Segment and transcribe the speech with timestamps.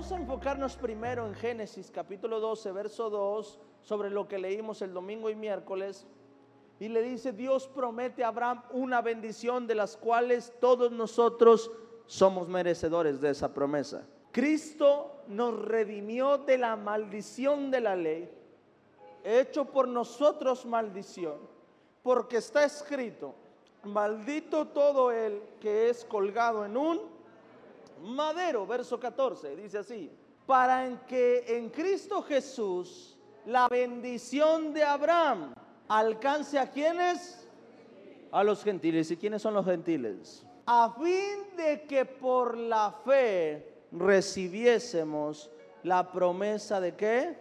[0.00, 4.94] vamos a enfocarnos primero en Génesis capítulo 12, verso 2, sobre lo que leímos el
[4.94, 6.06] domingo y miércoles.
[6.78, 11.70] Y le dice, Dios promete a Abraham una bendición de las cuales todos nosotros
[12.06, 14.06] somos merecedores de esa promesa.
[14.32, 18.30] Cristo nos redimió de la maldición de la ley,
[19.22, 21.36] hecho por nosotros maldición,
[22.02, 23.34] porque está escrito,
[23.84, 27.19] maldito todo el que es colgado en un
[28.00, 30.10] madero, verso 14, dice así,
[30.46, 35.54] para que en Cristo Jesús la bendición de Abraham
[35.88, 37.48] alcance a quienes?
[38.30, 39.10] A los gentiles.
[39.10, 40.46] ¿Y quiénes son los gentiles?
[40.66, 45.50] A fin de que por la fe recibiésemos
[45.82, 47.36] la promesa de qué?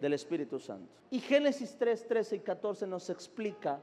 [0.00, 0.92] Del Espíritu Santo.
[1.10, 3.80] Y Génesis 3, 13 y 14 nos explica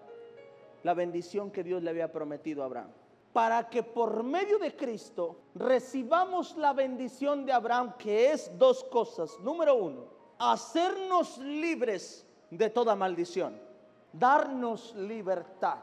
[0.83, 2.91] la bendición que Dios le había prometido a Abraham.
[3.33, 9.39] Para que por medio de Cristo recibamos la bendición de Abraham, que es dos cosas.
[9.39, 10.05] Número uno,
[10.39, 13.69] hacernos libres de toda maldición
[14.13, 15.77] darnos libertad.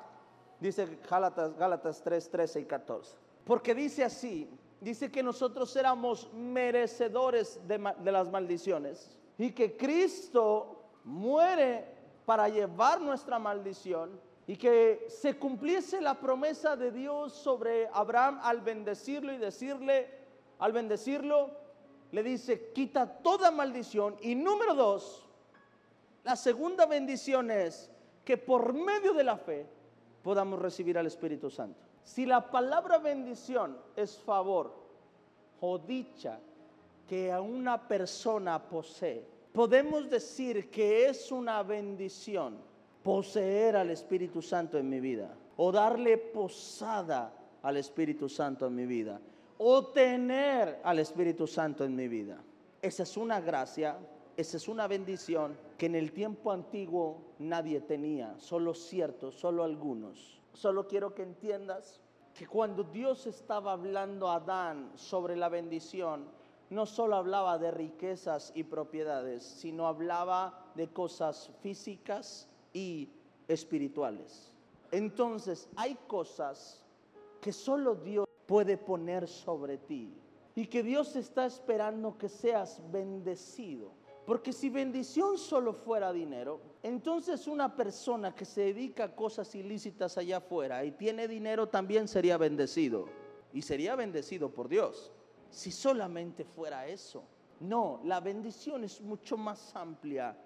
[0.60, 3.16] Dice Gálatas, Gálatas 3, 13 y 14.
[3.44, 10.84] Porque dice así, dice que nosotros éramos merecedores de, de las maldiciones y que Cristo
[11.04, 18.38] muere para llevar nuestra maldición y que se cumpliese la promesa de Dios sobre Abraham
[18.42, 20.08] al bendecirlo y decirle,
[20.60, 21.50] al bendecirlo,
[22.12, 24.16] le dice, quita toda maldición.
[24.20, 25.26] Y número dos,
[26.22, 27.90] la segunda bendición es
[28.24, 29.66] que por medio de la fe
[30.22, 31.80] podamos recibir al Espíritu Santo.
[32.04, 34.72] Si la palabra bendición es favor
[35.60, 36.38] o dicha
[37.08, 42.58] que a una persona posee, podemos decir que es una bendición
[43.06, 48.84] poseer al Espíritu Santo en mi vida o darle posada al Espíritu Santo en mi
[48.84, 49.20] vida
[49.58, 52.42] o tener al Espíritu Santo en mi vida.
[52.82, 53.96] Esa es una gracia
[54.36, 60.42] esa es una bendición que en el tiempo antiguo nadie tenía, solo ciertos, solo algunos.
[60.52, 62.02] Solo quiero que entiendas
[62.34, 66.26] que cuando Dios estaba hablando a Adán sobre la bendición,
[66.68, 72.46] no solo hablaba de riquezas y propiedades, sino hablaba de cosas físicas
[72.76, 73.08] y
[73.48, 74.52] espirituales.
[74.90, 76.84] Entonces hay cosas
[77.40, 80.12] que solo Dios puede poner sobre ti
[80.54, 83.92] y que Dios está esperando que seas bendecido.
[84.26, 90.18] Porque si bendición solo fuera dinero, entonces una persona que se dedica a cosas ilícitas
[90.18, 93.06] allá afuera y tiene dinero también sería bendecido.
[93.54, 95.12] Y sería bendecido por Dios.
[95.48, 97.24] Si solamente fuera eso.
[97.60, 100.36] No, la bendición es mucho más amplia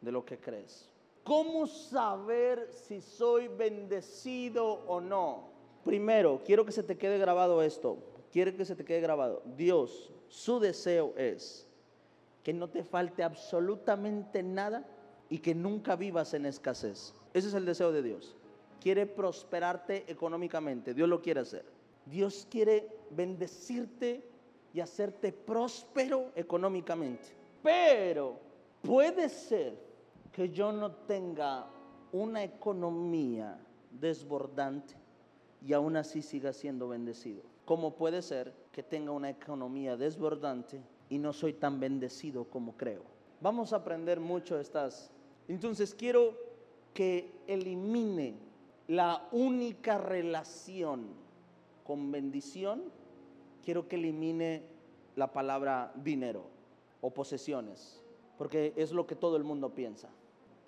[0.00, 0.91] de lo que crees.
[1.24, 5.50] ¿Cómo saber si soy bendecido o no?
[5.84, 7.98] Primero, quiero que se te quede grabado esto.
[8.32, 9.42] Quiero que se te quede grabado.
[9.56, 11.68] Dios, su deseo es
[12.42, 14.84] que no te falte absolutamente nada
[15.28, 17.14] y que nunca vivas en escasez.
[17.32, 18.36] Ese es el deseo de Dios.
[18.80, 21.64] Quiere prosperarte económicamente, Dios lo quiere hacer.
[22.04, 24.24] Dios quiere bendecirte
[24.74, 27.28] y hacerte próspero económicamente.
[27.62, 28.40] Pero
[28.82, 29.91] puede ser
[30.32, 31.66] que yo no tenga
[32.12, 33.58] una economía
[33.90, 34.94] desbordante
[35.64, 37.42] y aún así siga siendo bendecido.
[37.64, 43.02] Como puede ser que tenga una economía desbordante y no soy tan bendecido como creo.
[43.40, 45.10] Vamos a aprender mucho estas.
[45.48, 46.34] Entonces quiero
[46.94, 48.34] que elimine
[48.88, 51.06] la única relación
[51.84, 52.84] con bendición.
[53.64, 54.64] Quiero que elimine
[55.16, 56.44] la palabra dinero
[57.00, 58.02] o posesiones,
[58.38, 60.08] porque es lo que todo el mundo piensa.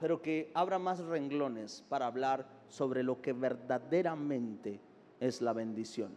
[0.01, 4.81] Pero que abra más renglones para hablar sobre lo que verdaderamente
[5.21, 6.17] es la bendición.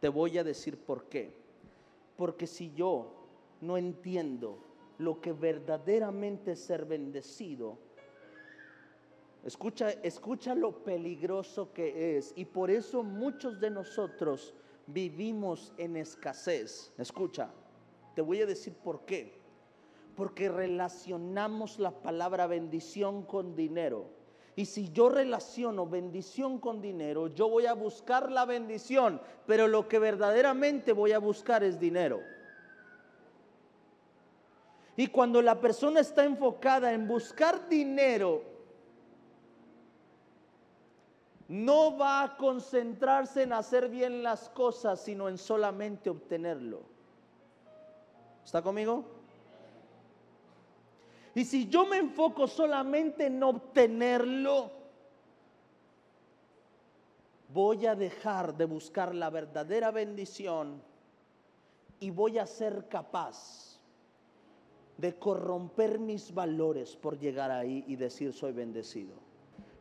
[0.00, 1.32] Te voy a decir por qué.
[2.16, 3.12] Porque si yo
[3.60, 4.58] no entiendo
[4.98, 7.78] lo que verdaderamente es ser bendecido,
[9.44, 12.32] escucha, escucha lo peligroso que es.
[12.36, 14.54] Y por eso muchos de nosotros
[14.86, 16.92] vivimos en escasez.
[16.98, 17.50] Escucha,
[18.14, 19.38] te voy a decir por qué.
[20.18, 24.06] Porque relacionamos la palabra bendición con dinero.
[24.56, 29.86] Y si yo relaciono bendición con dinero, yo voy a buscar la bendición, pero lo
[29.86, 32.20] que verdaderamente voy a buscar es dinero.
[34.96, 38.42] Y cuando la persona está enfocada en buscar dinero,
[41.46, 46.80] no va a concentrarse en hacer bien las cosas, sino en solamente obtenerlo.
[48.44, 49.17] ¿Está conmigo?
[51.38, 54.72] Y si yo me enfoco solamente en obtenerlo,
[57.54, 60.82] voy a dejar de buscar la verdadera bendición
[62.00, 63.78] y voy a ser capaz
[64.96, 69.14] de corromper mis valores por llegar ahí y decir soy bendecido.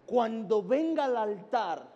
[0.05, 1.87] Cuando venga al altar,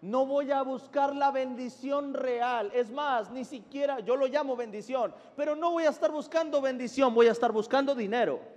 [0.00, 2.70] no voy a buscar la bendición real.
[2.72, 7.14] Es más, ni siquiera, yo lo llamo bendición, pero no voy a estar buscando bendición,
[7.14, 8.56] voy a estar buscando dinero.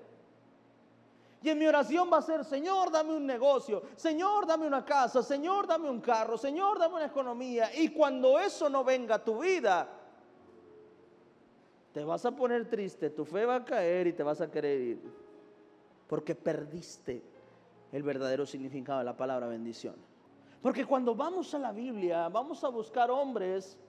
[1.43, 5.23] Y en mi oración va a ser, Señor, dame un negocio, Señor, dame una casa,
[5.23, 7.75] Señor, dame un carro, Señor, dame una economía.
[7.75, 9.89] Y cuando eso no venga a tu vida,
[11.91, 14.79] te vas a poner triste, tu fe va a caer y te vas a querer
[14.81, 15.01] ir.
[16.07, 17.23] Porque perdiste
[17.91, 19.95] el verdadero significado de la palabra bendición.
[20.61, 23.79] Porque cuando vamos a la Biblia, vamos a buscar hombres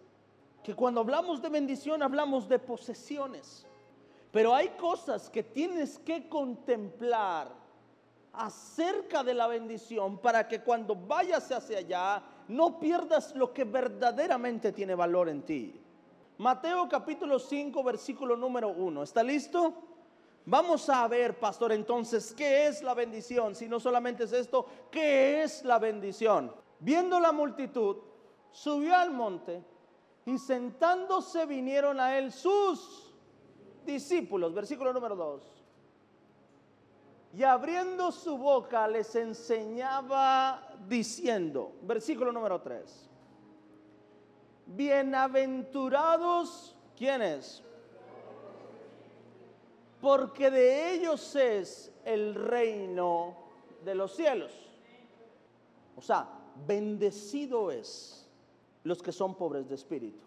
[0.63, 3.67] que cuando hablamos de bendición hablamos de posesiones.
[4.33, 7.53] Pero hay cosas que tienes que contemplar
[8.33, 14.73] acerca de la bendición para que cuando vayas hacia allá no pierdas lo que verdaderamente
[14.73, 15.79] tiene valor en ti.
[16.39, 19.03] Mateo capítulo 5, versículo número 1.
[19.03, 19.75] ¿Está listo?
[20.47, 23.55] Vamos a ver, pastor, entonces, ¿qué es la bendición?
[23.55, 26.53] Si no solamente es esto, ¿qué es la bendición?
[26.81, 27.99] Viendo la multitud,
[28.51, 29.63] subió al monte
[30.25, 33.12] y sentándose vinieron a él sus
[33.85, 35.43] discípulos, versículo número 2.
[37.35, 43.09] Y abriendo su boca les enseñaba diciendo, versículo número 3.
[44.67, 47.63] Bienaventurados, ¿quiénes?
[50.01, 53.37] Porque de ellos es el reino
[53.85, 54.53] de los cielos.
[55.97, 56.29] O sea,
[56.67, 58.29] bendecido es
[58.85, 60.25] los que son pobres de espíritu.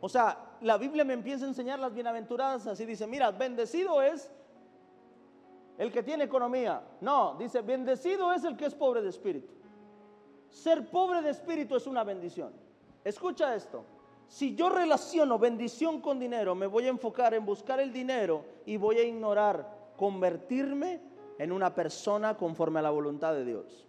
[0.00, 4.30] O sea, la Biblia me empieza a enseñar las bienaventuranzas y dice, mira, bendecido es
[5.76, 6.82] el que tiene economía.
[7.00, 9.54] No, dice, bendecido es el que es pobre de espíritu.
[10.50, 12.52] Ser pobre de espíritu es una bendición.
[13.04, 13.84] Escucha esto.
[14.28, 18.76] Si yo relaciono bendición con dinero, me voy a enfocar en buscar el dinero y
[18.76, 21.00] voy a ignorar convertirme
[21.38, 23.86] en una persona conforme a la voluntad de Dios.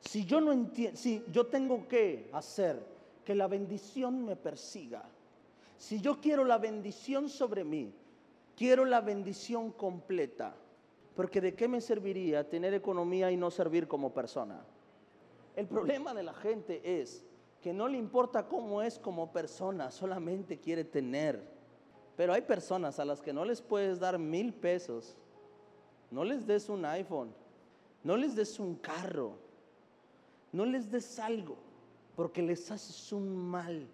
[0.00, 2.80] Si yo no entiendo, si yo tengo que hacer
[3.24, 5.02] que la bendición me persiga,
[5.78, 7.92] si yo quiero la bendición sobre mí,
[8.56, 10.54] quiero la bendición completa.
[11.14, 14.62] Porque de qué me serviría tener economía y no servir como persona.
[15.54, 17.24] El problema de la gente es
[17.62, 21.42] que no le importa cómo es como persona, solamente quiere tener.
[22.16, 25.16] Pero hay personas a las que no les puedes dar mil pesos,
[26.10, 27.32] no les des un iPhone,
[28.04, 29.38] no les des un carro,
[30.52, 31.56] no les des algo,
[32.14, 33.88] porque les haces un mal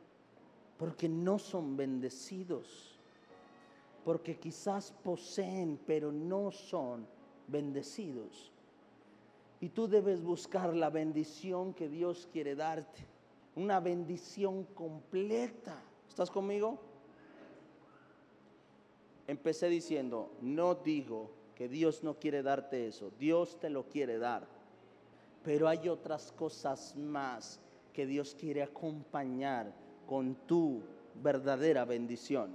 [0.83, 2.99] porque no son bendecidos,
[4.05, 7.07] porque quizás poseen, pero no son
[7.47, 8.51] bendecidos.
[9.61, 13.07] Y tú debes buscar la bendición que Dios quiere darte,
[13.55, 15.81] una bendición completa.
[16.09, 16.81] ¿Estás conmigo?
[19.29, 24.49] Empecé diciendo, no digo que Dios no quiere darte eso, Dios te lo quiere dar,
[25.45, 27.61] pero hay otras cosas más
[27.93, 29.81] que Dios quiere acompañar
[30.13, 30.83] con tu
[31.15, 32.55] verdadera bendición.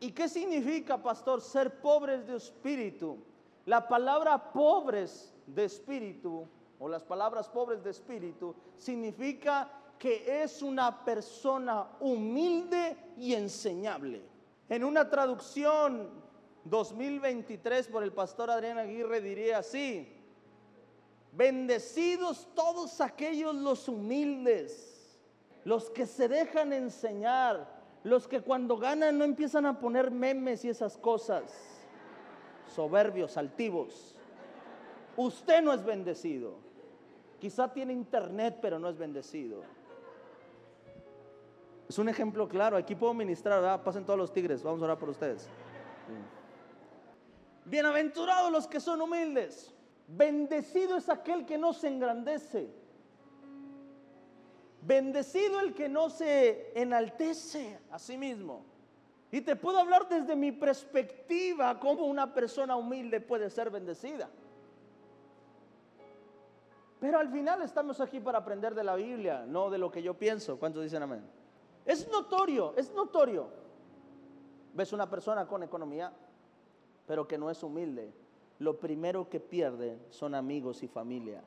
[0.00, 3.18] ¿Y qué significa, pastor, ser pobres de espíritu?
[3.64, 6.48] La palabra pobres de espíritu
[6.80, 9.70] o las palabras pobres de espíritu significa
[10.00, 14.22] que es una persona humilde y enseñable.
[14.68, 16.10] En una traducción
[16.64, 20.12] 2023 por el pastor Adrián Aguirre diría así,
[21.30, 24.95] bendecidos todos aquellos los humildes
[25.66, 27.66] los que se dejan enseñar,
[28.04, 31.42] los que cuando ganan no empiezan a poner memes y esas cosas,
[32.72, 34.14] soberbios, altivos.
[35.16, 36.54] Usted no es bendecido.
[37.40, 39.62] Quizá tiene internet, pero no es bendecido.
[41.88, 42.76] Es un ejemplo claro.
[42.76, 44.62] Aquí puedo ministrar, pasen todos los tigres.
[44.62, 45.48] Vamos a orar por ustedes.
[47.64, 49.74] Bienaventurados los que son humildes.
[50.06, 52.85] Bendecido es aquel que no se engrandece.
[54.86, 58.64] Bendecido el que no se enaltece a sí mismo.
[59.32, 64.30] Y te puedo hablar desde mi perspectiva cómo una persona humilde puede ser bendecida.
[67.00, 70.14] Pero al final estamos aquí para aprender de la Biblia, no de lo que yo
[70.14, 70.56] pienso.
[70.56, 71.24] ¿Cuántos dicen amén?
[71.84, 73.48] Es notorio, es notorio.
[74.72, 76.12] Ves una persona con economía,
[77.08, 78.12] pero que no es humilde.
[78.60, 81.42] Lo primero que pierde son amigos y familia.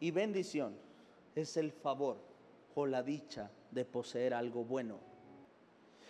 [0.00, 0.74] Y bendición
[1.36, 2.29] es el favor
[2.74, 4.98] o la dicha de poseer algo bueno.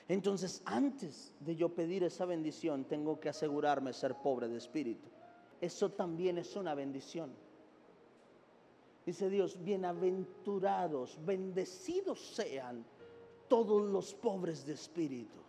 [0.08, 5.08] Entonces, antes de yo pedir esa bendición, tengo que asegurarme ser pobre de espíritu.
[5.60, 7.30] Eso también es una bendición.
[9.06, 12.84] Dice Dios, bienaventurados, bendecidos sean
[13.48, 15.40] todos los pobres de espíritu.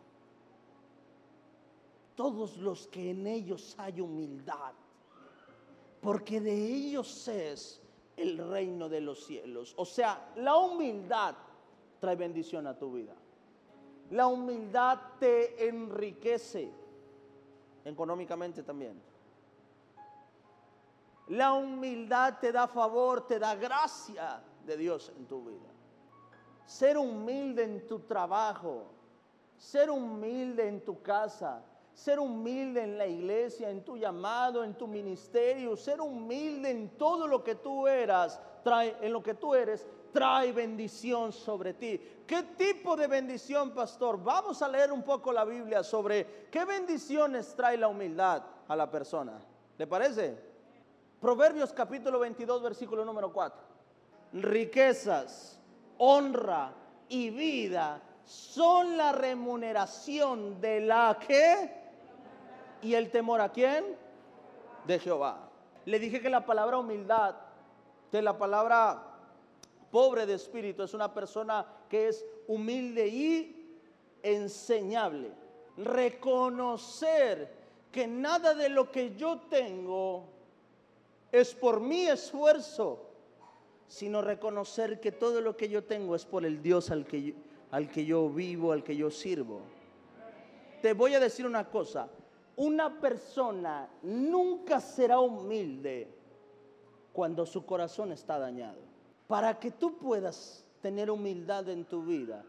[2.21, 4.73] todos los que en ellos hay humildad,
[6.01, 7.80] porque de ellos es
[8.21, 9.73] el reino de los cielos.
[9.77, 11.35] O sea, la humildad
[11.99, 13.13] trae bendición a tu vida.
[14.11, 16.71] La humildad te enriquece
[17.85, 19.01] económicamente también.
[21.29, 25.69] La humildad te da favor, te da gracia de Dios en tu vida.
[26.65, 28.83] Ser humilde en tu trabajo,
[29.57, 34.87] ser humilde en tu casa, ser humilde en la iglesia, en tu llamado, en tu
[34.87, 39.85] ministerio, ser humilde en todo lo que tú eras, trae en lo que tú eres,
[40.11, 41.99] trae bendición sobre ti.
[42.25, 44.21] ¿Qué tipo de bendición, pastor?
[44.23, 48.89] Vamos a leer un poco la Biblia sobre qué bendiciones trae la humildad a la
[48.89, 49.39] persona.
[49.77, 50.37] ¿Le parece?
[51.19, 53.61] Proverbios capítulo 22, versículo número 4.
[54.33, 55.59] Riquezas,
[55.97, 56.73] honra
[57.09, 61.80] y vida son la remuneración de la que
[62.81, 63.85] y el temor a quién?
[64.85, 65.49] De Jehová.
[65.85, 67.35] Le dije que la palabra humildad,
[68.11, 69.03] que la palabra
[69.91, 73.79] pobre de espíritu es una persona que es humilde y
[74.23, 75.31] enseñable.
[75.77, 77.51] Reconocer
[77.91, 80.25] que nada de lo que yo tengo
[81.31, 83.09] es por mi esfuerzo,
[83.87, 87.35] sino reconocer que todo lo que yo tengo es por el Dios al que
[87.71, 89.61] al que yo vivo, al que yo sirvo.
[90.81, 92.09] Te voy a decir una cosa,
[92.55, 96.07] una persona nunca será humilde
[97.13, 98.79] cuando su corazón está dañado.
[99.27, 102.43] Para que tú puedas tener humildad en tu vida,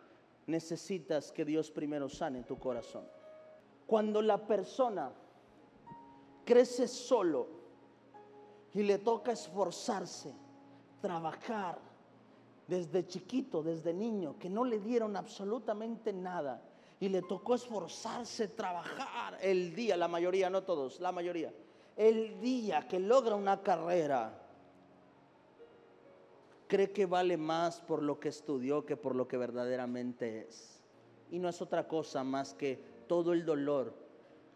[0.47, 3.05] necesitas que Dios primero sane tu corazón.
[3.87, 5.13] Cuando la persona
[6.45, 7.47] crece solo
[8.75, 10.33] y le toca esforzarse,
[11.01, 11.79] trabajar
[12.67, 16.63] desde chiquito, desde niño, que no le dieron absolutamente nada
[17.03, 21.53] y le tocó esforzarse, trabajar el día, la mayoría, no todos, la mayoría,
[21.97, 24.41] el día que logra una carrera,
[26.69, 30.81] cree que vale más por lo que estudió que por lo que verdaderamente es.
[31.33, 33.93] Y no es otra cosa más que todo el dolor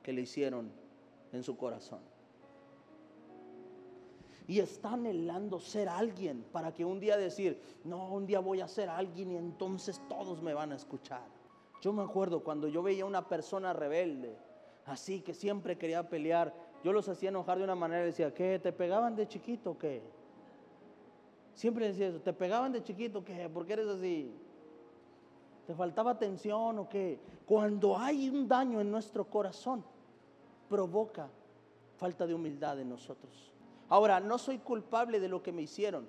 [0.05, 0.71] que le hicieron
[1.33, 2.03] en su corazón.
[4.47, 8.69] Y está anhelando ser alguien para que un día decir, no, un día voy a
[8.69, 11.36] ser alguien y entonces todos me van a escuchar.
[11.87, 14.37] Yo me acuerdo cuando yo veía una persona rebelde,
[14.87, 16.53] así que siempre quería pelear,
[16.83, 18.59] yo los hacía enojar de una manera decía, ¿qué?
[18.59, 20.03] ¿Te pegaban de chiquito o qué?
[21.55, 23.49] Siempre decía eso, ¿te pegaban de chiquito qué?
[23.49, 24.35] ¿Por qué eres así?
[25.69, 27.21] ¿Te faltaba atención o qué?
[27.47, 29.85] Cuando hay un daño en nuestro corazón,
[30.69, 31.29] provoca
[31.99, 33.53] falta de humildad en nosotros.
[33.89, 36.09] Ahora, no soy culpable de lo que me hicieron,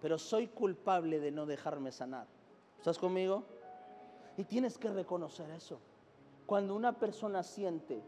[0.00, 2.26] pero soy culpable de no dejarme sanar.
[2.80, 3.44] ¿Estás conmigo?
[4.36, 5.78] Y tienes que reconocer eso.
[6.46, 8.02] Cuando una persona siente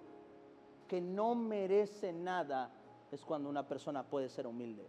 [0.89, 2.71] que no merece nada,
[3.11, 4.87] es cuando una persona puede ser humilde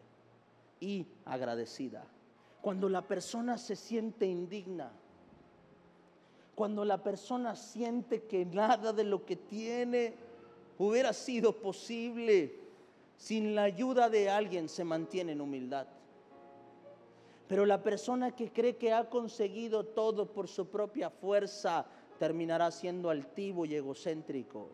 [0.79, 2.05] y agradecida.
[2.61, 4.91] Cuando la persona se siente indigna,
[6.55, 10.15] cuando la persona siente que nada de lo que tiene
[10.77, 12.59] hubiera sido posible
[13.17, 15.87] sin la ayuda de alguien, se mantiene en humildad.
[17.47, 21.85] Pero la persona que cree que ha conseguido todo por su propia fuerza
[22.17, 24.69] terminará siendo altivo y egocéntrico.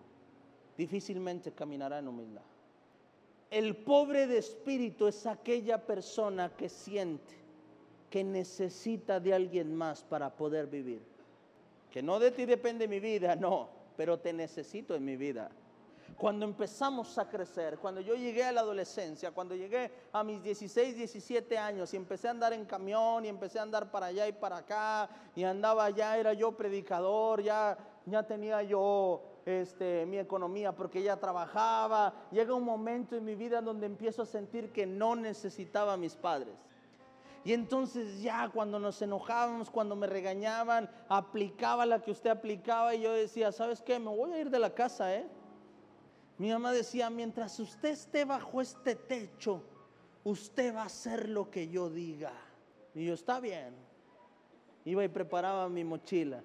[0.78, 2.44] Difícilmente caminará en humildad.
[3.50, 7.42] El pobre de espíritu es aquella persona que siente
[8.10, 11.02] que necesita de alguien más para poder vivir.
[11.90, 15.50] Que no de ti depende mi vida, no, pero te necesito en mi vida.
[16.18, 20.96] Cuando empezamos a crecer, cuando yo llegué a la adolescencia, cuando llegué a mis 16,
[20.96, 24.32] 17 años y empecé a andar en camión y empecé a andar para allá y
[24.32, 30.72] para acá y andaba ya, era yo predicador, ya, ya tenía yo este, mi economía
[30.72, 32.14] porque ya trabajaba.
[32.32, 36.16] Llega un momento en mi vida donde empiezo a sentir que no necesitaba a mis
[36.16, 36.56] padres.
[37.44, 43.02] Y entonces ya cuando nos enojábamos, cuando me regañaban, aplicaba la que usted aplicaba y
[43.02, 43.98] yo decía, ¿sabes qué?
[43.98, 45.28] Me voy a ir de la casa, ¿eh?
[46.42, 49.62] Mi mamá decía, mientras usted esté bajo este techo,
[50.24, 52.34] usted va a hacer lo que yo diga.
[52.96, 53.76] Y yo, está bien.
[54.84, 56.44] Iba y preparaba mi mochila.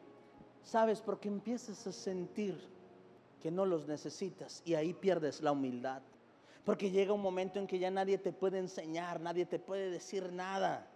[0.62, 1.00] ¿Sabes?
[1.00, 2.60] Porque empiezas a sentir
[3.40, 6.02] que no los necesitas y ahí pierdes la humildad.
[6.62, 10.30] Porque llega un momento en que ya nadie te puede enseñar, nadie te puede decir
[10.30, 10.86] nada.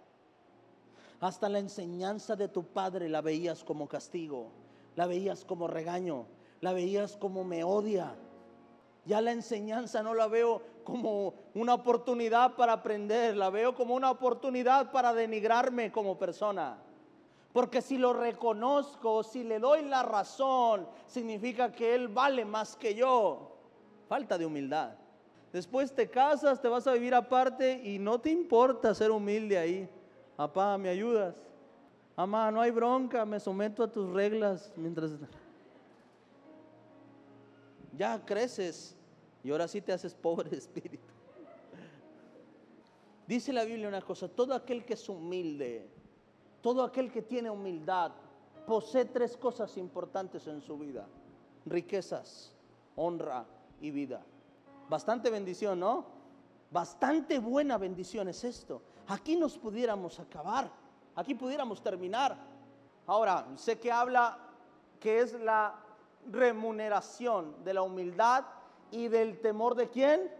[1.21, 4.51] Hasta la enseñanza de tu padre la veías como castigo,
[4.95, 6.27] la veías como regaño,
[6.61, 8.15] la veías como me odia.
[9.05, 14.11] Ya la enseñanza no la veo como una oportunidad para aprender, la veo como una
[14.11, 16.79] oportunidad para denigrarme como persona.
[17.53, 22.95] Porque si lo reconozco, si le doy la razón, significa que Él vale más que
[22.95, 23.57] yo.
[24.09, 24.93] Falta de humildad.
[25.53, 29.89] Después te casas, te vas a vivir aparte y no te importa ser humilde ahí.
[30.37, 31.45] Papá, ¿me ayudas?
[32.17, 35.13] Mamá, no hay bronca, me someto a tus reglas mientras...
[37.97, 38.97] Ya creces
[39.43, 41.13] y ahora sí te haces pobre espíritu.
[43.27, 45.89] Dice la Biblia una cosa, todo aquel que es humilde,
[46.61, 48.13] todo aquel que tiene humildad,
[48.67, 51.07] posee tres cosas importantes en su vida.
[51.65, 52.53] Riquezas,
[52.97, 53.47] honra
[53.81, 54.23] y vida.
[54.89, 56.07] Bastante bendición, ¿no?
[56.71, 58.83] Bastante buena bendición es esto.
[59.07, 60.71] Aquí nos pudiéramos acabar,
[61.15, 62.37] aquí pudiéramos terminar.
[63.07, 64.39] Ahora, sé que habla
[65.01, 65.75] que es la
[66.27, 68.45] remuneración de la humildad
[68.91, 70.31] y del temor de quién?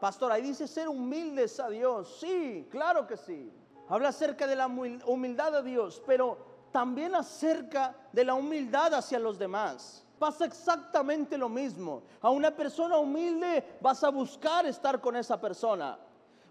[0.00, 2.18] Pastor, ahí dice ser humildes a Dios.
[2.20, 3.52] Sí, claro que sí.
[3.88, 6.38] Habla acerca de la humildad a Dios, pero
[6.72, 10.04] también acerca de la humildad hacia los demás.
[10.18, 12.02] Pasa exactamente lo mismo.
[12.20, 15.98] A una persona humilde vas a buscar estar con esa persona.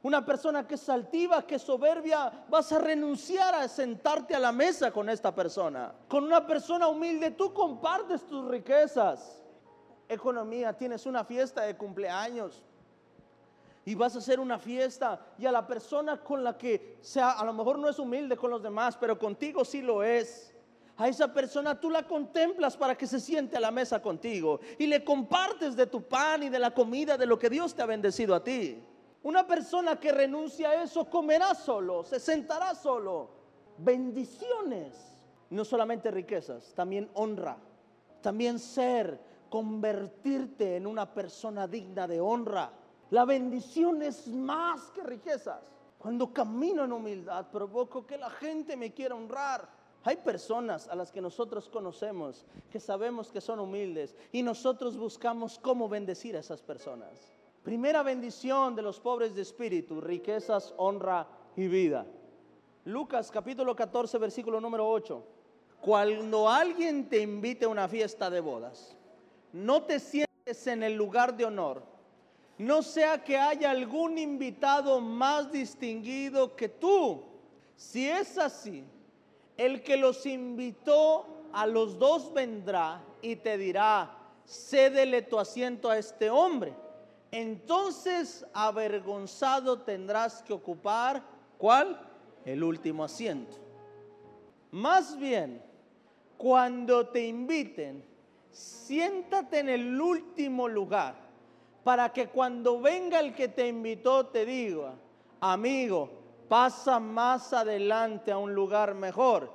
[0.05, 4.51] Una persona que es altiva, que es soberbia, vas a renunciar a sentarte a la
[4.51, 5.95] mesa con esta persona.
[6.07, 9.41] Con una persona humilde tú compartes tus riquezas.
[10.07, 12.61] Economía, tienes una fiesta de cumpleaños
[13.83, 17.43] y vas a hacer una fiesta y a la persona con la que sea, a
[17.43, 20.53] lo mejor no es humilde con los demás, pero contigo sí lo es
[20.97, 24.85] a esa persona tú la contemplas para que se siente a la mesa contigo y
[24.85, 27.87] le compartes de tu pan y de la comida de lo que Dios te ha
[27.87, 28.83] bendecido a ti.
[29.25, 33.27] Una persona que renuncia a eso comerá solo, se sentará solo.
[33.75, 34.93] Bendiciones,
[35.49, 37.57] no solamente riquezas, también honra,
[38.21, 42.71] también ser, convertirte en una persona digna de honra.
[43.09, 45.73] La bendición es más que riquezas.
[45.97, 49.67] Cuando camino en humildad, provoco que la gente me quiera honrar.
[50.03, 55.57] Hay personas a las que nosotros conocemos que sabemos que son humildes y nosotros buscamos
[55.57, 57.34] cómo bendecir a esas personas.
[57.65, 62.05] Primera bendición de los pobres de espíritu, riquezas, honra y vida.
[62.83, 65.23] Lucas capítulo 14, versículo número 8.
[65.81, 68.95] Cuando alguien te invite a una fiesta de bodas,
[69.51, 71.81] no te sientes en el lugar de honor,
[72.59, 77.23] no sea que haya algún invitado más distinguido que tú.
[77.75, 78.83] Si es así,
[79.57, 85.97] el que los invitó a los dos vendrá y te dirá, cédele tu asiento a
[85.97, 86.84] este hombre.
[87.31, 91.23] Entonces avergonzado tendrás que ocupar,
[91.57, 91.99] ¿cuál?
[92.45, 93.57] El último asiento.
[94.71, 95.61] Más bien,
[96.37, 98.03] cuando te inviten,
[98.51, 101.15] siéntate en el último lugar
[101.83, 104.95] para que cuando venga el que te invitó te diga,
[105.39, 106.09] amigo,
[106.49, 109.51] pasa más adelante a un lugar mejor.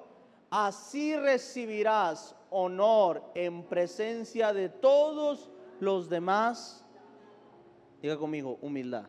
[0.51, 6.85] Así recibirás honor en presencia de todos los demás.
[8.01, 9.07] Diga conmigo, humildad.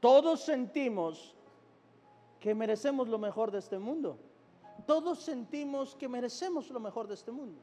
[0.00, 1.34] Todos sentimos
[2.40, 4.18] que merecemos lo mejor de este mundo.
[4.86, 7.60] Todos sentimos que merecemos lo mejor de este mundo.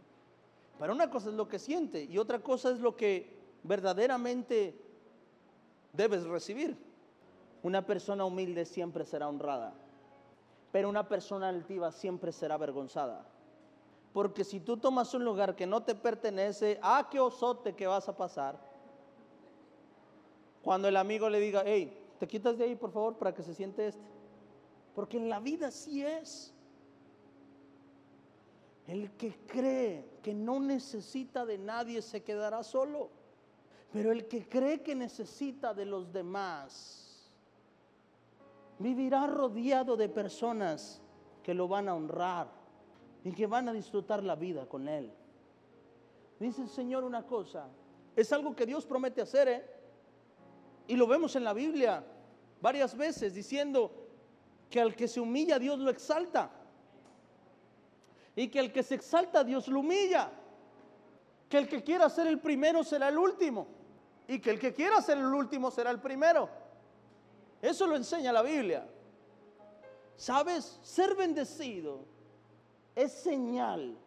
[0.80, 4.76] Pero una cosa es lo que siente y otra cosa es lo que verdaderamente
[5.94, 6.76] debes recibir.
[7.62, 9.74] Una persona humilde siempre será honrada,
[10.72, 13.26] pero una persona altiva siempre será avergonzada.
[14.12, 18.10] Porque si tú tomas un lugar que no te pertenece, ah, qué osote que vas
[18.10, 18.60] a pasar.
[20.64, 23.54] Cuando el amigo le diga, hey, te quitas de ahí por favor para que se
[23.54, 24.02] siente este.
[24.96, 26.54] Porque en la vida sí es.
[28.88, 33.10] El que cree que no necesita de nadie se quedará solo.
[33.92, 37.30] Pero el que cree que necesita de los demás
[38.80, 41.02] vivirá rodeado de personas
[41.44, 42.48] que lo van a honrar
[43.24, 45.12] y que van a disfrutar la vida con Él.
[46.40, 47.68] Dice el Señor una cosa,
[48.16, 49.73] es algo que Dios promete hacer, ¿eh?
[50.88, 52.04] Y lo vemos en la Biblia
[52.62, 53.92] varias veces diciendo
[54.70, 56.50] que al que se humilla Dios lo exalta.
[58.36, 60.32] Y que al que se exalta Dios lo humilla.
[61.48, 63.68] Que el que quiera ser el primero será el último.
[64.28, 66.50] Y que el que quiera ser el último será el primero.
[67.62, 68.88] Eso lo enseña la Biblia.
[70.16, 70.80] ¿Sabes?
[70.82, 72.06] Ser bendecido
[72.96, 73.98] es señal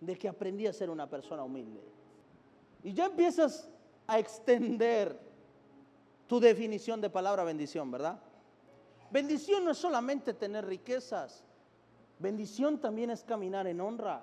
[0.00, 1.80] de que aprendí a ser una persona humilde.
[2.82, 3.68] Y ya empiezas
[4.06, 5.25] a extender
[6.26, 8.20] tu definición de palabra bendición, ¿verdad?
[9.10, 11.44] Bendición no es solamente tener riquezas,
[12.18, 14.22] bendición también es caminar en honra.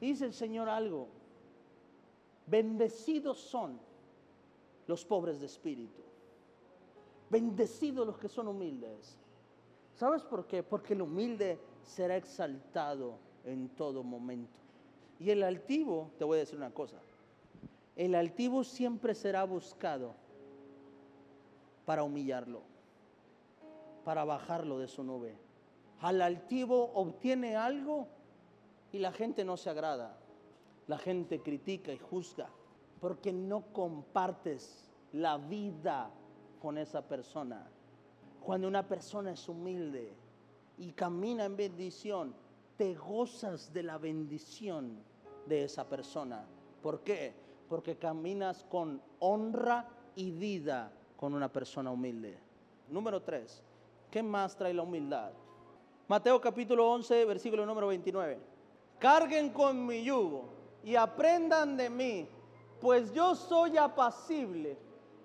[0.00, 1.08] Dice el Señor algo,
[2.46, 3.78] bendecidos son
[4.86, 6.02] los pobres de espíritu.
[7.30, 9.16] Bendecidos los que son humildes.
[9.94, 10.62] ¿Sabes por qué?
[10.62, 14.58] Porque el humilde será exaltado en todo momento.
[15.20, 16.96] Y el altivo, te voy a decir una cosa,
[17.96, 20.14] el altivo siempre será buscado
[21.88, 22.60] para humillarlo,
[24.04, 25.38] para bajarlo de su nube.
[26.02, 28.06] Al altivo obtiene algo
[28.92, 30.18] y la gente no se agrada.
[30.86, 32.50] La gente critica y juzga
[33.00, 36.10] porque no compartes la vida
[36.60, 37.66] con esa persona.
[38.42, 40.12] Cuando una persona es humilde
[40.76, 42.34] y camina en bendición,
[42.76, 44.98] te gozas de la bendición
[45.46, 46.44] de esa persona.
[46.82, 47.32] ¿Por qué?
[47.66, 52.38] Porque caminas con honra y vida con una persona humilde.
[52.88, 53.62] Número 3.
[54.08, 55.32] ¿Qué más trae la humildad?
[56.06, 58.38] Mateo capítulo 11, versículo número 29.
[59.00, 60.44] Carguen con mi yugo
[60.84, 62.28] y aprendan de mí,
[62.80, 64.78] pues yo soy apacible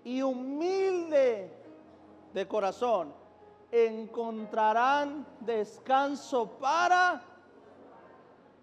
[0.03, 1.51] y humilde
[2.33, 3.13] de corazón.
[3.71, 7.23] Encontrarán descanso para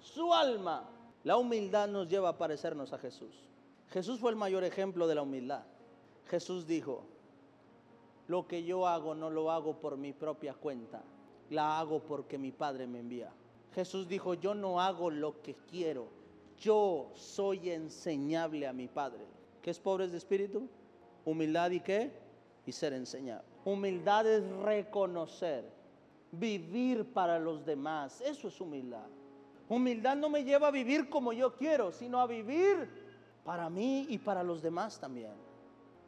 [0.01, 0.83] su alma.
[1.23, 3.49] La humildad nos lleva a parecernos a Jesús.
[3.91, 5.63] Jesús fue el mayor ejemplo de la humildad.
[6.27, 7.05] Jesús dijo,
[8.31, 11.03] lo que yo hago no lo hago por mi propia cuenta,
[11.51, 13.33] la hago porque mi Padre me envía.
[13.75, 16.07] Jesús dijo, yo no hago lo que quiero,
[16.57, 19.27] yo soy enseñable a mi Padre.
[19.61, 20.69] ¿Qué es pobres de espíritu?
[21.25, 22.13] Humildad y qué?
[22.67, 23.49] Y ser enseñable.
[23.65, 25.69] Humildad es reconocer,
[26.31, 28.21] vivir para los demás.
[28.21, 29.09] Eso es humildad.
[29.69, 32.89] Humildad no me lleva a vivir como yo quiero, sino a vivir
[33.45, 35.50] para mí y para los demás también.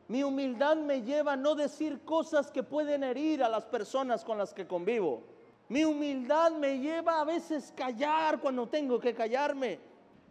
[0.09, 4.39] Mi humildad me lleva a no decir cosas que pueden herir a las personas con
[4.39, 5.23] las que convivo.
[5.69, 9.79] Mi humildad me lleva a veces callar cuando tengo que callarme.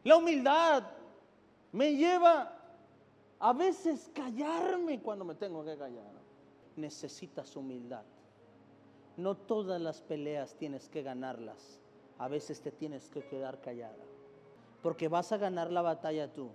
[0.03, 0.83] La humildad
[1.71, 2.57] me lleva
[3.39, 6.11] a veces callarme cuando me tengo que callar.
[6.75, 8.03] Necesitas humildad.
[9.17, 11.81] No todas las peleas tienes que ganarlas
[12.21, 14.05] a veces te tienes que quedar callada.
[14.83, 16.51] Porque vas a ganar la batalla tú,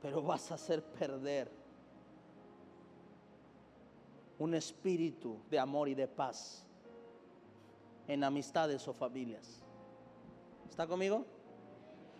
[0.00, 1.50] pero vas a hacer perder
[4.40, 6.66] un espíritu de amor y de paz
[8.08, 9.62] en amistades o familias.
[10.68, 11.24] ¿Está conmigo?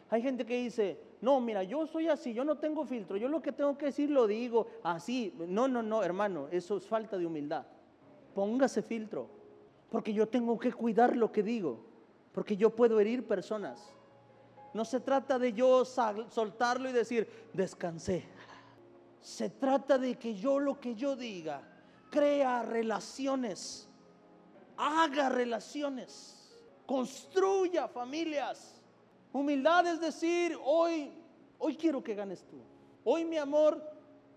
[0.08, 3.42] Hay gente que dice, no, mira, yo soy así, yo no tengo filtro, yo lo
[3.42, 5.34] que tengo que decir lo digo así.
[5.48, 7.66] No, no, no, hermano, eso es falta de humildad.
[8.34, 9.28] Póngase filtro,
[9.90, 11.90] porque yo tengo que cuidar lo que digo
[12.32, 13.92] porque yo puedo herir personas.
[14.72, 18.24] No se trata de yo soltarlo y decir, descansé.
[19.20, 21.62] Se trata de que yo lo que yo diga,
[22.10, 23.88] crea relaciones,
[24.76, 26.52] haga relaciones,
[26.86, 28.80] construya familias.
[29.32, 31.12] Humildad es decir, hoy,
[31.58, 32.56] hoy quiero que ganes tú.
[33.04, 33.82] Hoy mi amor,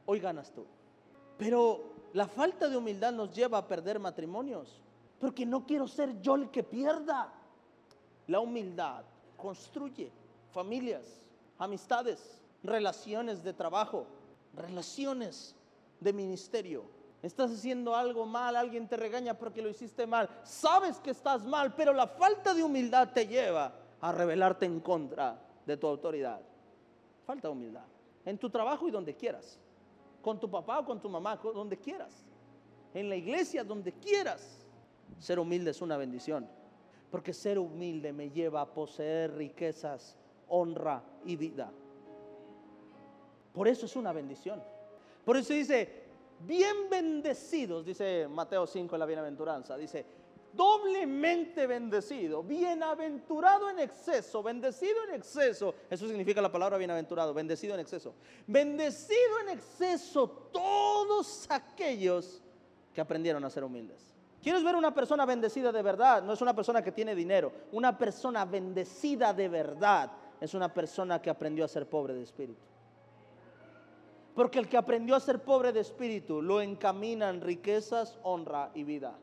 [0.05, 0.65] hoy ganas tú.
[1.37, 4.81] Pero la falta de humildad nos lleva a perder matrimonios,
[5.19, 7.33] porque no quiero ser yo el que pierda.
[8.27, 9.03] La humildad
[9.35, 10.11] construye
[10.51, 11.21] familias,
[11.57, 14.05] amistades, relaciones de trabajo,
[14.55, 15.55] relaciones
[15.99, 16.83] de ministerio.
[17.23, 20.29] Estás haciendo algo mal, alguien te regaña porque lo hiciste mal.
[20.43, 25.39] Sabes que estás mal, pero la falta de humildad te lleva a rebelarte en contra
[25.65, 26.41] de tu autoridad.
[27.25, 27.85] Falta humildad.
[28.25, 29.57] En tu trabajo y donde quieras.
[30.21, 32.25] Con tu papá o con tu mamá, donde quieras.
[32.93, 34.59] En la iglesia, donde quieras.
[35.17, 36.45] Ser humilde es una bendición.
[37.09, 40.17] Porque ser humilde me lleva a poseer riquezas,
[40.49, 41.71] honra y vida.
[43.53, 44.61] Por eso es una bendición.
[45.23, 46.02] Por eso dice,
[46.45, 50.05] bien bendecidos, dice Mateo 5 en la bienaventuranza, dice,
[50.53, 55.73] doblemente bendecido, bienaventurado en exceso, bendecido en exceso.
[55.89, 58.13] Eso significa la palabra bienaventurado, bendecido en exceso.
[58.45, 62.41] Bendecido en exceso todos aquellos
[62.93, 64.13] que aprendieron a ser humildes.
[64.41, 66.21] ¿Quieres ver una persona bendecida de verdad?
[66.21, 67.51] No es una persona que tiene dinero.
[67.71, 72.72] Una persona bendecida de verdad es una persona que aprendió a ser pobre de espíritu.
[74.35, 78.83] Porque el que aprendió a ser pobre de espíritu lo encamina en riquezas, honra y
[78.83, 79.15] vida.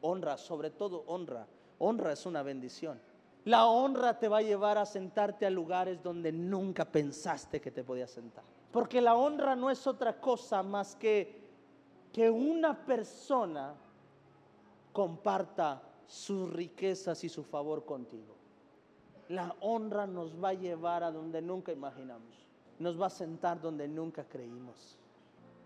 [0.00, 1.46] Honra, sobre todo honra.
[1.78, 3.00] Honra es una bendición.
[3.44, 7.84] La honra te va a llevar a sentarte a lugares donde nunca pensaste que te
[7.84, 8.44] podías sentar.
[8.72, 11.44] Porque la honra no es otra cosa más que
[12.14, 13.74] que una persona
[14.92, 18.36] comparta sus riquezas y su favor contigo.
[19.30, 22.43] La honra nos va a llevar a donde nunca imaginamos.
[22.78, 24.98] Nos va a sentar donde nunca creímos.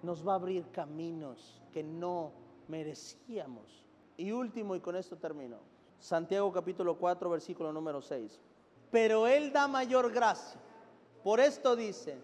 [0.02, 2.32] Nos va a abrir caminos que no
[2.68, 3.84] merecíamos.
[4.16, 5.58] Y último, y con esto termino.
[5.98, 8.38] Santiago capítulo 4, versículo número 6.
[8.90, 10.60] Pero Él da mayor gracia.
[11.22, 12.16] Por esto dice,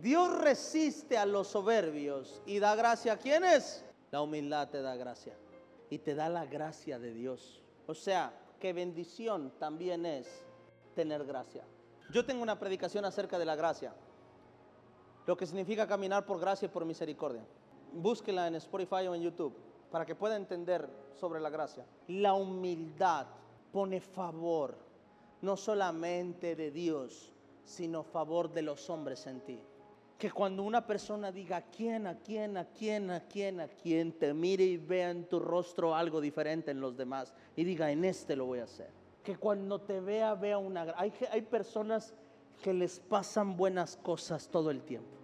[0.00, 3.84] Dios resiste a los soberbios y da gracia a quienes.
[4.10, 5.34] La humildad te da gracia
[5.88, 7.62] y te da la gracia de Dios.
[7.86, 10.42] O sea, que bendición también es
[10.94, 11.64] tener gracia.
[12.12, 13.94] Yo tengo una predicación acerca de la gracia,
[15.26, 17.42] lo que significa caminar por gracia y por misericordia.
[17.92, 19.54] Búsquela en Spotify o en YouTube
[19.90, 21.84] para que pueda entender sobre la gracia.
[22.08, 23.26] La humildad
[23.72, 24.76] pone favor,
[25.42, 27.32] no solamente de Dios,
[27.64, 29.60] sino favor de los hombres en ti.
[30.18, 34.12] Que cuando una persona diga a quién, a quién, a quién, a quién, a quién,
[34.12, 38.04] te mire y vea en tu rostro algo diferente en los demás y diga, en
[38.04, 38.90] este lo voy a hacer.
[39.24, 40.94] Que cuando te vea, vea una...
[40.96, 42.14] Hay, hay personas
[42.60, 45.16] que les pasan buenas cosas todo el tiempo.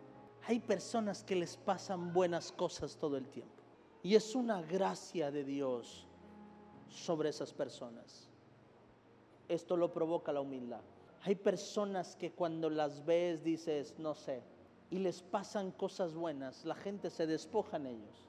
[0.47, 3.53] Hay personas que les pasan buenas cosas todo el tiempo.
[4.03, 6.07] Y es una gracia de Dios
[6.89, 8.29] sobre esas personas.
[9.49, 10.81] Esto lo provoca la humildad.
[11.23, 14.43] Hay personas que cuando las ves dices, no sé,
[14.91, 18.29] y les pasan cosas buenas, la gente se despoja en ellos.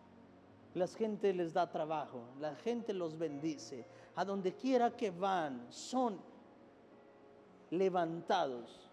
[0.74, 3.86] La gente les da trabajo, la gente los bendice.
[4.16, 6.20] A donde quiera que van, son
[7.70, 8.87] levantados,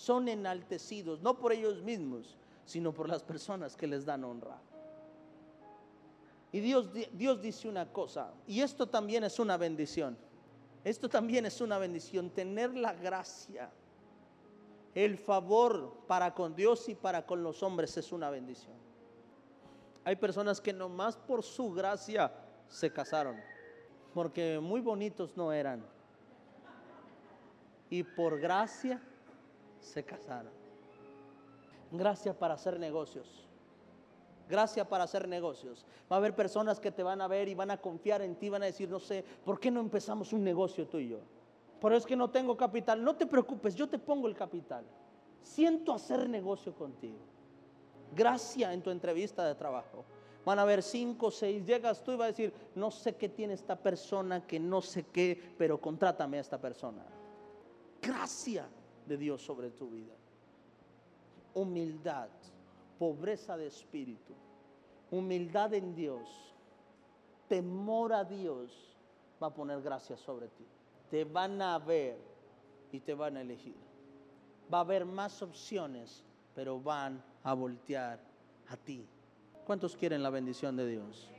[0.00, 4.58] son enaltecidos, no por ellos mismos, sino por las personas que les dan honra.
[6.52, 10.16] Y Dios, Dios dice una cosa, y esto también es una bendición.
[10.84, 13.70] Esto también es una bendición, tener la gracia,
[14.94, 18.74] el favor para con Dios y para con los hombres es una bendición.
[20.02, 22.32] Hay personas que nomás por su gracia
[22.68, 23.36] se casaron,
[24.14, 25.84] porque muy bonitos no eran.
[27.90, 29.02] Y por gracia
[29.80, 30.52] se casaron.
[31.92, 33.50] Gracia para hacer negocios
[34.50, 35.86] gracia para hacer negocios.
[36.10, 38.50] Va a haber personas que te van a ver y van a confiar en ti,
[38.50, 41.20] van a decir, no sé, ¿por qué no empezamos un negocio tú y yo?
[41.80, 43.02] Pero es que no tengo capital.
[43.02, 44.84] No te preocupes, yo te pongo el capital.
[45.42, 47.18] Siento hacer negocio contigo.
[48.14, 50.04] Gracia en tu entrevista de trabajo.
[50.44, 53.54] Van a haber cinco, seis, llegas tú y vas a decir, no sé qué tiene
[53.54, 57.04] esta persona, que no sé qué, pero contrátame a esta persona.
[58.02, 58.66] Gracia
[59.06, 60.14] de Dios sobre tu vida.
[61.54, 62.28] Humildad
[63.00, 64.34] pobreza de espíritu,
[65.10, 66.28] humildad en Dios,
[67.48, 68.94] temor a Dios,
[69.42, 70.66] va a poner gracia sobre ti.
[71.10, 72.18] Te van a ver
[72.92, 73.74] y te van a elegir.
[74.72, 76.22] Va a haber más opciones,
[76.54, 78.20] pero van a voltear
[78.68, 79.06] a ti.
[79.64, 81.30] ¿Cuántos quieren la bendición de Dios?